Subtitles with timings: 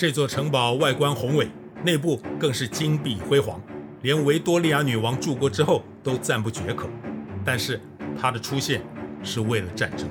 [0.00, 1.46] 这座城堡外观宏伟，
[1.84, 3.60] 内部更是金碧辉煌，
[4.00, 6.88] 连维多利亚女王住过之后都赞不绝口。
[7.44, 7.78] 但是
[8.18, 8.80] 它的出现
[9.22, 10.08] 是为了战争，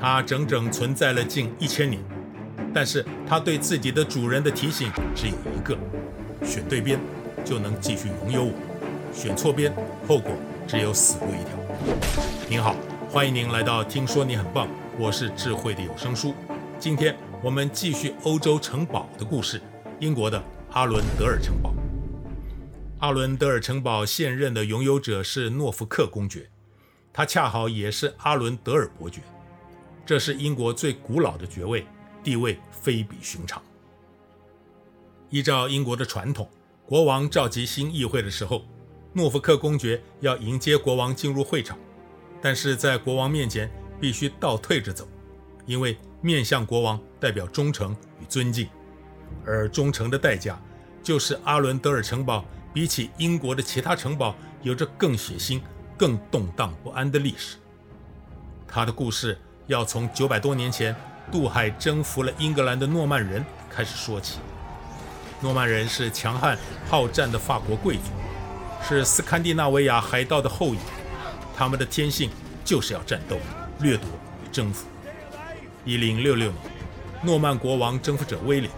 [0.00, 2.02] 它整整存在了近一千年，
[2.74, 5.78] 但是它对自己的主人的提醒只有一个：
[6.44, 6.98] 选对边
[7.44, 8.52] 就能继续拥有我，
[9.14, 9.72] 选错边
[10.08, 10.32] 后果
[10.66, 11.94] 只有死路一条。
[12.50, 12.74] 您好，
[13.08, 14.66] 欢迎您来到听说你很棒，
[14.98, 16.34] 我是智慧的有声书。
[16.80, 17.14] 今天
[17.44, 19.60] 我们继续欧洲城堡的故事，
[19.98, 20.40] 英国的
[20.70, 21.74] 阿伦德尔城堡。
[23.00, 26.48] 阿伦德尔城堡现任的拥有者是诺福克公爵，
[27.12, 29.20] 他恰好也是阿伦德尔伯爵，
[30.06, 31.84] 这是英国最古老的爵位，
[32.22, 33.60] 地位非比寻常。
[35.28, 36.48] 依照英国的传统，
[36.86, 38.62] 国王召集新议会的时候，
[39.12, 41.76] 诺福克公爵要迎接国王进入会场，
[42.40, 43.68] 但是在国王面前
[44.00, 45.08] 必须倒退着走，
[45.66, 48.68] 因为面向国王代表忠诚与尊敬，
[49.44, 50.58] 而忠诚的代价
[51.02, 52.42] 就是阿伦德尔城堡。
[52.74, 55.60] 比起英国的其他城堡，有着更血腥、
[55.94, 57.58] 更动荡不安的历史。
[58.66, 60.96] 他的故事要从九百多年前
[61.30, 64.38] 渡海征服了英格兰的诺曼人开始说起。
[65.42, 66.56] 诺曼人是强悍
[66.88, 68.04] 好战的法国贵族，
[68.82, 70.78] 是斯堪的纳维亚海盗的后裔。
[71.54, 72.30] 他们的天性
[72.64, 73.36] 就是要战斗、
[73.80, 74.06] 掠夺
[74.42, 74.86] 与征服。
[75.84, 76.58] 一零六六年，
[77.24, 78.72] 诺曼国王征服者威廉，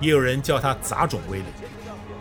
[0.00, 1.48] 也有人叫他杂种威廉。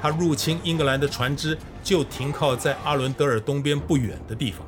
[0.01, 4.67] 他入侵英格兰的船只就停靠在阿伦德尔东边不远的地方。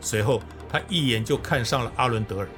[0.00, 2.48] 随后，他一眼就看上了阿伦德尔，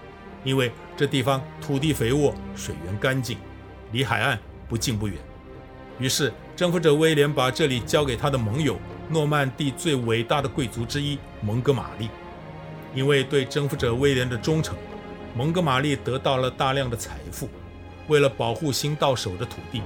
[0.42, 3.36] 因为这地方土地肥沃，水源干净，
[3.92, 5.16] 离海岸不近不远。
[5.98, 8.78] 于是，征服者威廉把这里交给他的盟友
[9.10, 12.08] 诺曼第最伟大的贵族之一蒙哥马利。
[12.94, 14.76] 因为对征服者威廉的忠诚，
[15.34, 17.48] 蒙哥马利得到了大量的财富。
[18.08, 19.80] 为了保护新到手的土地，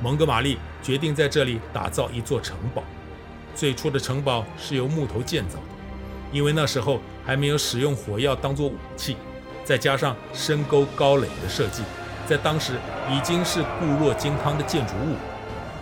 [0.00, 2.82] 蒙哥马利决定在这里打造一座城堡。
[3.54, 5.64] 最初的城堡是由木头建造的，
[6.32, 9.16] 因为那时候还没有使用火药当做武器，
[9.64, 11.82] 再加上深沟高垒的设计，
[12.26, 12.74] 在当时
[13.10, 15.14] 已经是固若金汤的建筑物，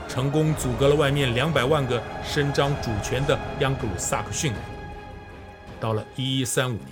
[0.07, 4.61] 成功阻隔了外面两百万个伸张主权的盎格鲁撒克逊人。
[5.81, 6.89] 到了一一三五年，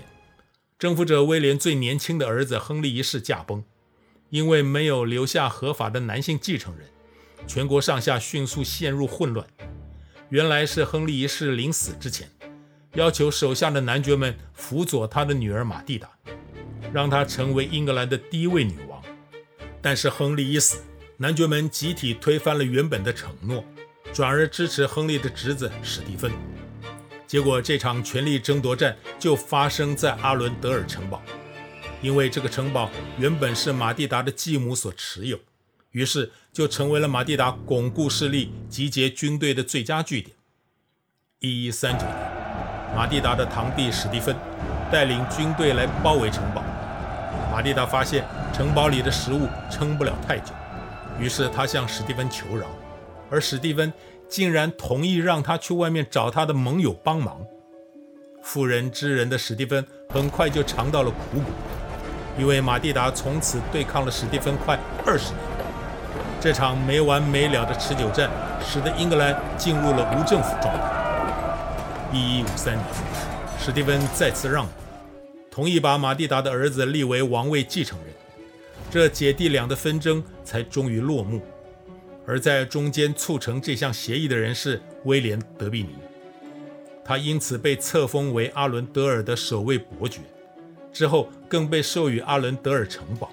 [0.78, 3.64] 征服者威廉最年轻的儿子亨利一世驾崩，
[4.30, 6.86] 因为没有留下合法的男性继承人。
[7.48, 9.44] 全国上下迅速陷入混乱。
[10.28, 12.30] 原来是亨利一世临死之前，
[12.94, 16.08] 要求手下的男爵们辅佐他的女儿玛蒂达，
[16.92, 19.02] 让她成为英格兰的第一位女王。
[19.82, 20.84] 但是亨利一死，
[21.16, 23.64] 男爵们集体推翻了原本的承诺，
[24.12, 26.30] 转而支持亨利的侄子史蒂芬。
[27.28, 31.20] 结果这场权力争夺战就发生在阿伦德尔城堡，
[32.00, 35.38] 因为这个城堡原本是马蒂达的继母所持有。
[35.90, 40.34] 于是就成为了马蒂达巩固势力、集结军队的最佳据点。
[41.40, 42.16] 一一三九年，
[42.96, 44.34] 马蒂达的堂弟史蒂芬
[44.90, 46.64] 带领军队来包围城堡。
[47.52, 48.24] 马蒂达发现
[48.54, 50.54] 城堡里的食物撑不了太久，
[51.20, 52.66] 于是他向史蒂芬求饶，
[53.30, 53.92] 而史蒂芬
[54.28, 57.44] 竟然同意让他去外面找他的盟友帮忙。
[58.42, 61.44] 妇人之仁的史蒂芬很快就尝到了苦果，
[62.38, 65.40] 因为马蒂达从此对抗了史蒂芬快二十年。
[66.40, 68.30] 这场没完没了的持久战，
[68.64, 72.10] 使得英格兰进入了无政府状态。
[72.12, 72.86] 一一五三年，
[73.58, 74.72] 史蒂芬再次让步，
[75.50, 78.14] 同意把马蒂达的儿子立为王位继承人，
[78.88, 81.42] 这姐弟俩的纷争才终于落幕。
[82.28, 85.88] 而在中间促成这项协议的人是威廉·德比尼，
[87.02, 90.20] 他因此被册封为阿伦德尔的首位伯爵，
[90.92, 93.32] 之后更被授予阿伦德尔城堡。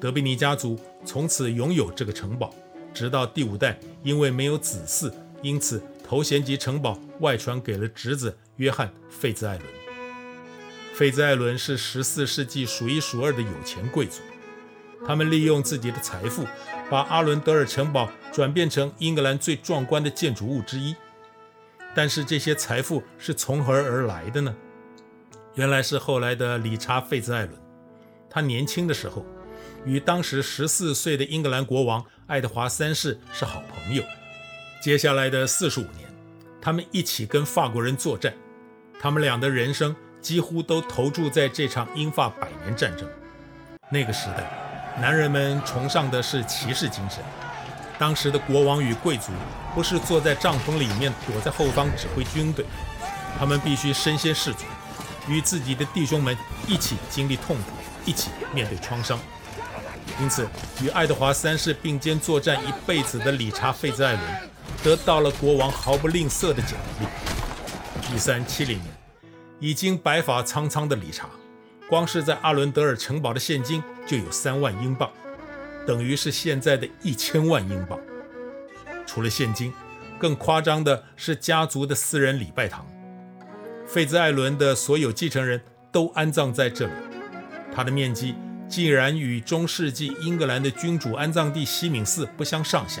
[0.00, 2.54] 德比尼家族从此拥有这个城堡，
[2.94, 5.12] 直到第五代因为没有子嗣，
[5.42, 9.68] 因此头衔及城堡外传给了侄子约翰·费兹艾伦。
[10.94, 14.22] 费兹艾伦是十四世纪数一数二的有钱贵族，
[15.06, 16.46] 他们利用自己的财富，
[16.90, 20.96] 把阿伦德尔城堡转变成英格兰最壮观的建筑物之一。
[21.94, 24.54] 但是这些财富是从何而来的呢？
[25.54, 27.52] 原来是后来的理查·费兹艾伦，
[28.28, 29.24] 他年轻的时候。
[29.84, 34.02] 与当时十四岁的英格兰国王爱德华三世是好朋友。
[34.82, 36.12] 接下来的四十五年，
[36.60, 38.34] 他们一起跟法国人作战。
[38.98, 43.08] 他们俩的人生几乎都投注在这场英法百年战争。
[43.88, 44.50] 那个时代，
[44.98, 47.22] 男人们崇尚的是骑士精神。
[47.98, 49.32] 当时的国王与贵族
[49.74, 52.64] 不是坐在帐篷里面躲在后方指挥军队，
[53.38, 54.64] 他们必须身先士卒，
[55.28, 57.62] 与自己的弟兄们一起经历痛苦，
[58.04, 59.18] 一起面对创伤。
[60.20, 60.48] 因此，
[60.82, 64.22] 与爱德华三世并肩作战一辈子的理查·费兹艾伦，
[64.82, 68.14] 得到了国王毫不吝啬的奖励。
[68.14, 68.88] 一三七零年，
[69.58, 71.28] 已经白发苍苍的理查，
[71.88, 75.10] 光是在阿伦德尔城堡的现金就有三万英镑，
[75.86, 77.98] 等于是现在的一千万英镑。
[79.06, 79.72] 除了现金，
[80.18, 82.86] 更夸张的是家族的私人礼拜堂。
[83.86, 85.60] 费兹艾伦的所有继承人
[85.92, 86.92] 都安葬在这里，
[87.74, 88.34] 他的面积。
[88.68, 93.00] 竟然与中世纪英格兰的君主安葬地西敏寺不相上下，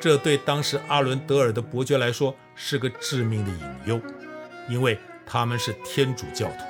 [0.00, 4.00] 这对当时阿伦德尔的伯爵来说是个致命的隐忧，
[4.68, 6.64] 因为他们是天主教徒，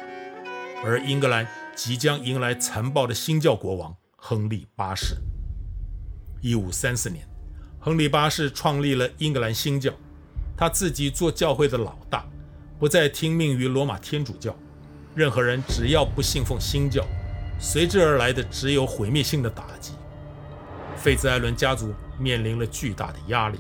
[0.85, 5.15] 而英格兰即将迎来残暴的新教国王亨利八世。
[6.41, 7.29] 一五三四年，
[7.79, 9.93] 亨利八世创立了英格兰新教，
[10.57, 12.27] 他自己做教会的老大，
[12.79, 14.57] 不再听命于罗马天主教，
[15.15, 17.07] 任何人只要不信奉新教。
[17.59, 19.93] 随之而来的只有毁灭性的打击。
[20.97, 23.59] 费兹艾伦家族面临了巨大的压力。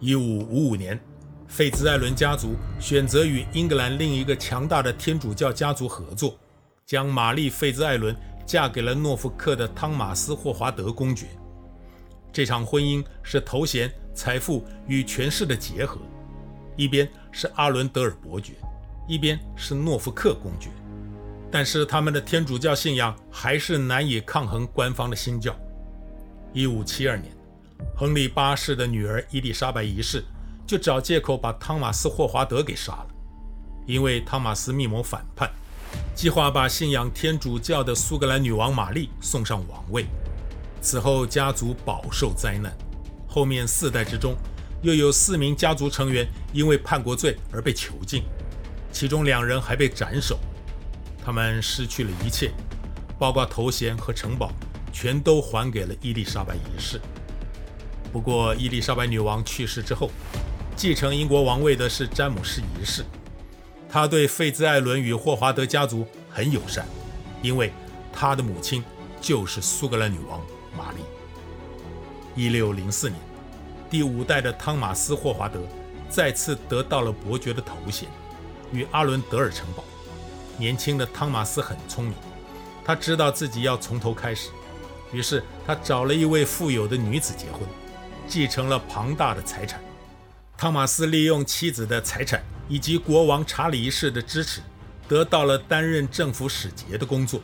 [0.00, 0.98] 一五五五年，
[1.46, 6.36] 费兹艾伦家族选择与英格兰另一个强大的天主教家族合作，
[6.86, 8.14] 将玛丽·费兹艾伦
[8.44, 11.26] 嫁给了诺福克的汤马斯·霍华德公爵。
[12.32, 16.00] 这场婚姻是头衔、财富与权势的结合，
[16.76, 18.54] 一边是阿伦德尔伯爵，
[19.08, 20.68] 一边是诺福克公爵。
[21.50, 25.56] 但是他们的天主教信仰还是难以抗衡官方的新教。
[26.52, 27.32] 一五七二年，
[27.96, 30.24] 亨利八世的女儿伊丽莎白一世
[30.66, 33.06] 就找借口把汤马斯·霍华德给杀了，
[33.86, 35.48] 因为汤马斯密谋反叛，
[36.14, 40.06] 计划把信仰天主教的苏格兰女王玛丽送上王位。
[40.80, 42.72] 此后家族饱受灾难，
[43.26, 44.36] 后面四代之中
[44.80, 48.22] 又有四名家族成员因为叛国罪而被囚禁，
[48.92, 50.38] 其中两人还被斩首。
[51.24, 52.52] 他们失去了一切，
[53.18, 54.52] 包括头衔和城堡，
[54.92, 57.00] 全都还给了伊丽莎白一世。
[58.12, 60.10] 不过，伊丽莎白女王去世之后，
[60.76, 63.04] 继承英国王位的是詹姆士一世。
[63.94, 66.84] 他对费兹艾伦与霍华德家族很友善，
[67.42, 67.72] 因为
[68.12, 68.82] 他的母亲
[69.20, 70.44] 就是苏格兰女王
[70.76, 70.98] 玛丽。
[72.34, 73.16] 一六零四年，
[73.88, 75.60] 第五代的汤马斯·霍华德
[76.08, 78.08] 再次得到了伯爵的头衔，
[78.72, 79.84] 与阿伦德尔城堡。
[80.56, 82.14] 年轻的汤马斯很聪明，
[82.84, 84.50] 他知道自己要从头开始，
[85.12, 87.60] 于是他找了一位富有的女子结婚，
[88.26, 89.80] 继承了庞大的财产。
[90.56, 94.60] 汤马斯利用妻子的财产以及国王查理一世的支持，
[95.08, 97.40] 得到了担任政府使节的工作，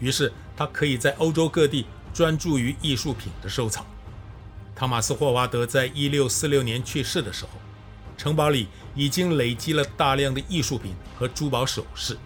[0.00, 3.86] 于是他可以在欧洲各地专注于艺术品的收藏。
[4.74, 7.50] 汤马斯·霍华德在一六四六年去世的时候，
[8.18, 12.18] 城堡里已经累积了大量的艺术品和珠宝首饰。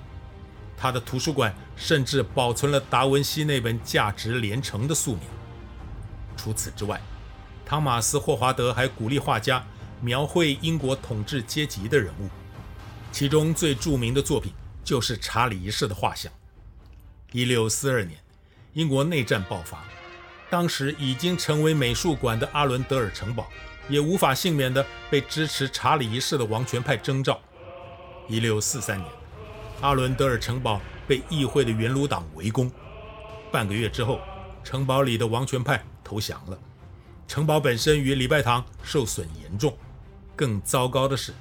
[0.77, 5.23] 他的图书馆甚至保存了达文西那本价值连城的素描。
[6.37, 7.01] 除此之外，
[7.67, 9.65] 汤马斯·霍华德还鼓励画家
[10.01, 12.29] 描绘英国统治阶级的人物，
[13.13, 14.53] 其中最著名的作品
[14.83, 16.33] 就是查理一世的画像。
[17.33, 18.19] 一六四二年，
[18.73, 19.85] 英国内战爆发，
[20.49, 23.47] 当时已经成为美术馆的阿伦德尔城堡
[23.89, 27.41] 也无法幸免地被支持查理一世的王权派征召。
[28.27, 29.09] 一六四三年。
[29.81, 32.71] 阿伦德尔城堡被议会的元鲁党围攻，
[33.51, 34.21] 半个月之后，
[34.63, 36.59] 城堡里的王权派投降了，
[37.27, 39.75] 城堡本身与礼拜堂受损严重。
[40.41, 41.35] 更糟糕的是，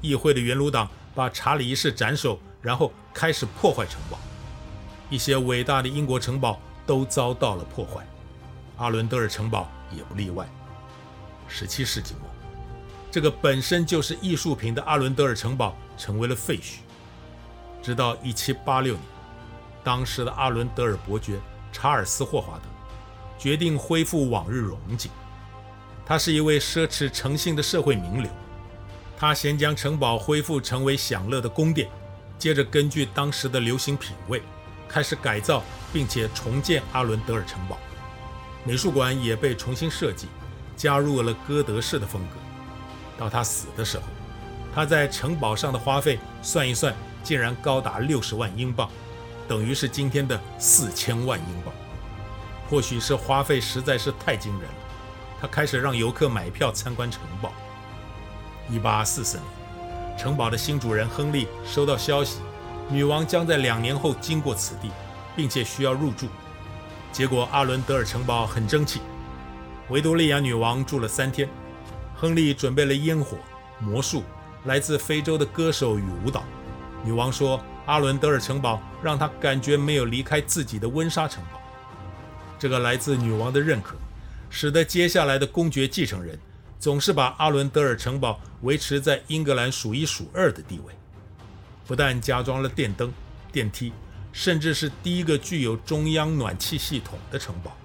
[0.00, 4.18] 议会的元鲁党把查理一世斩首，然后开始破坏城堡。
[5.08, 8.04] 一些伟大的英国城堡都遭到了破坏，
[8.76, 10.48] 阿伦德尔城堡也不例外。
[11.48, 12.28] 17世纪末，
[13.08, 16.78] 这个本身就是艺术品的阿伦德尔城堡成为了废墟。
[17.80, 18.98] 直到1786年，
[19.84, 21.38] 当时的阿伦德尔伯爵
[21.70, 22.64] 查尔斯·霍华德
[23.38, 25.08] 决定恢复往日荣景。
[26.10, 28.28] 他是一位奢侈诚信的社会名流，
[29.16, 31.88] 他先将城堡恢复成为享乐的宫殿，
[32.36, 34.42] 接着根据当时的流行品味
[34.88, 35.62] 开始改造，
[35.92, 37.78] 并且重建阿伦德尔城堡。
[38.64, 40.26] 美术馆也被重新设计，
[40.76, 42.34] 加入了哥德式的风格。
[43.16, 44.02] 到他死的时候，
[44.74, 46.92] 他在城堡上的花费算一算。
[47.22, 48.90] 竟然高达六十万英镑，
[49.46, 51.72] 等于是今天的四千万英镑。
[52.68, 54.74] 或许是花费实在是太惊人了，
[55.40, 57.52] 他开始让游客买票参观城堡。
[58.68, 62.40] 一八四四年，城堡的新主人亨利收到消息，
[62.88, 64.90] 女王将在两年后经过此地，
[65.34, 66.26] 并且需要入住。
[67.10, 69.00] 结果阿伦德尔城堡很争气，
[69.88, 71.48] 维多利亚女王住了三天，
[72.14, 73.36] 亨利准备了烟火、
[73.78, 74.22] 魔术、
[74.66, 76.44] 来自非洲的歌手与舞蹈。
[77.02, 81.58] 女王说：“阿伦德尔城堡让她感觉没有离开自己的温莎城堡。”
[82.58, 83.96] 这个来自女王的认可，
[84.50, 86.38] 使得接下来的公爵继承人
[86.78, 90.92] 总是把阿伦德尔城堡维持在英格兰数一数二的地位。
[91.86, 93.12] 不但加装了电灯、
[93.50, 93.92] 电梯，
[94.32, 97.76] 甚至是第一个具有中央暖气系统的城堡。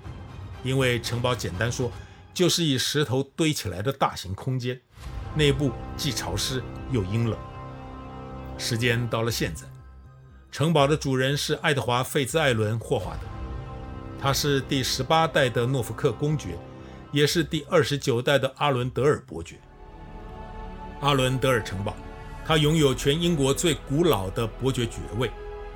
[0.63, 1.91] 因为城堡简单说，
[2.33, 4.79] 就是以石头堆起来的大型空间，
[5.35, 7.37] 内部既潮湿又阴冷。
[8.57, 9.65] 时间到了现在，
[10.51, 13.34] 城堡的主人是爱德华·费兹艾伦·霍华德。
[14.25, 16.57] 他是第十八代的诺福克公爵，
[17.11, 19.55] 也是第二十九代的阿伦德尔伯爵。
[20.99, 21.95] 阿伦德尔城堡，
[22.43, 25.29] 它拥有全英国最古老的伯爵爵位，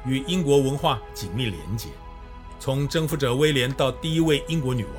[0.03, 1.89] 与英国文化紧密连接。
[2.59, 4.93] 从征服者威廉到第一位英国女王，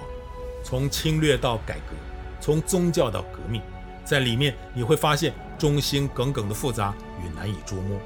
[0.63, 1.97] 从侵略到改革，
[2.41, 3.61] 从宗教到革命，
[4.05, 7.99] 在里面你会发现忠心耿耿的复杂与难以捉摸。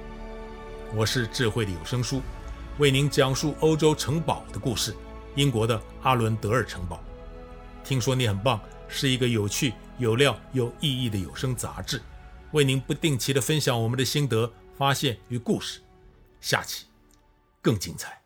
[0.95, 2.23] 我是智慧的有声书，
[2.79, 4.97] 为您讲述欧洲城堡的故事。
[5.35, 7.03] 英国的阿伦德尔城堡，
[7.83, 12.00] 听说你很棒，是一个有趣、有料、有意义的有声杂志，
[12.53, 15.81] 为您不定期的分享我们的心得、发现与故事。
[16.41, 16.87] 下期
[17.61, 18.24] 更精彩。